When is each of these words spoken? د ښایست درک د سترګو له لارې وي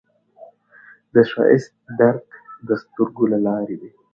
د 1.13 1.15
ښایست 1.31 1.71
درک 1.99 2.27
د 2.67 2.69
سترګو 2.81 3.23
له 3.31 3.37
لارې 3.45 3.75
وي 3.81 3.91